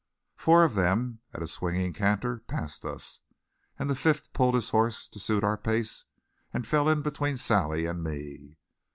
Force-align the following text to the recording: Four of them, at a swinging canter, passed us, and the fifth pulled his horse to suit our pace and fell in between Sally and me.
Four 0.35 0.63
of 0.63 0.73
them, 0.73 1.19
at 1.31 1.43
a 1.43 1.47
swinging 1.47 1.93
canter, 1.93 2.39
passed 2.39 2.85
us, 2.85 3.19
and 3.77 3.87
the 3.87 3.93
fifth 3.95 4.33
pulled 4.33 4.55
his 4.55 4.71
horse 4.71 5.07
to 5.07 5.19
suit 5.19 5.43
our 5.43 5.57
pace 5.59 6.05
and 6.51 6.65
fell 6.65 6.89
in 6.89 7.03
between 7.03 7.37
Sally 7.37 7.85
and 7.85 8.01
me. 8.03 8.57